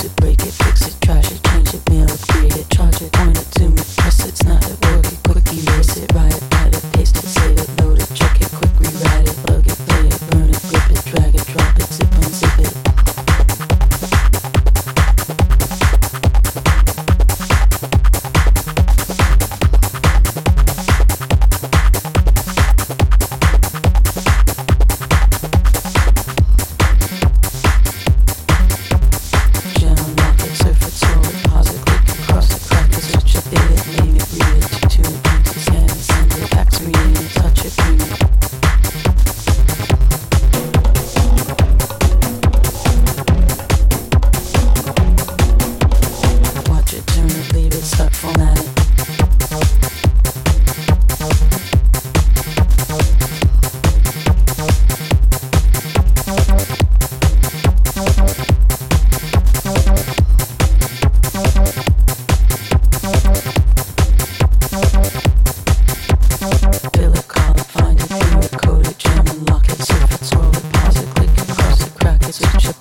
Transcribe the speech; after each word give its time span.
to 0.00 0.08
break 0.16 0.39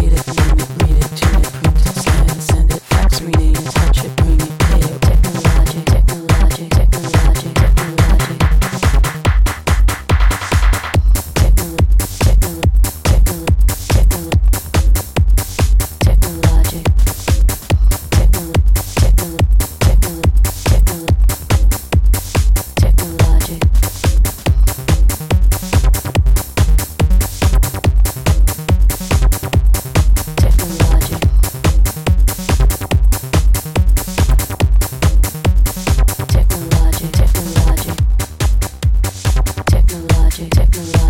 made 0.00 0.12
it. 0.12 0.59